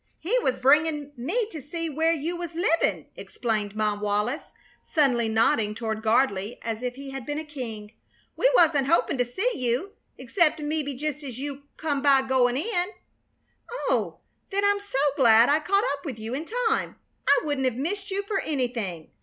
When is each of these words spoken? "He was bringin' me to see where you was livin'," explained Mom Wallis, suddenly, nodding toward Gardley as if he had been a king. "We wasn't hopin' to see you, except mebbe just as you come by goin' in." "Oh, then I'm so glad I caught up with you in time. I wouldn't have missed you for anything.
"He 0.17 0.35
was 0.39 0.57
bringin' 0.57 1.11
me 1.15 1.47
to 1.51 1.61
see 1.61 1.87
where 1.87 2.11
you 2.11 2.35
was 2.35 2.55
livin'," 2.55 3.05
explained 3.15 3.75
Mom 3.75 3.99
Wallis, 4.01 4.51
suddenly, 4.83 5.29
nodding 5.29 5.75
toward 5.75 6.01
Gardley 6.01 6.57
as 6.63 6.81
if 6.81 6.95
he 6.95 7.11
had 7.11 7.23
been 7.23 7.37
a 7.37 7.43
king. 7.43 7.91
"We 8.35 8.51
wasn't 8.55 8.87
hopin' 8.87 9.19
to 9.19 9.23
see 9.23 9.51
you, 9.53 9.91
except 10.17 10.59
mebbe 10.59 10.97
just 10.97 11.23
as 11.23 11.37
you 11.37 11.65
come 11.77 12.01
by 12.01 12.23
goin' 12.23 12.57
in." 12.57 12.85
"Oh, 13.71 14.17
then 14.49 14.65
I'm 14.65 14.79
so 14.79 14.97
glad 15.17 15.49
I 15.49 15.59
caught 15.59 15.85
up 15.93 16.03
with 16.03 16.17
you 16.17 16.33
in 16.33 16.45
time. 16.67 16.95
I 17.27 17.39
wouldn't 17.45 17.65
have 17.65 17.75
missed 17.75 18.09
you 18.09 18.23
for 18.23 18.39
anything. 18.39 19.11